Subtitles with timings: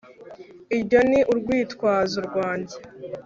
[0.77, 2.77] irwo ni urwitwazo rwanjye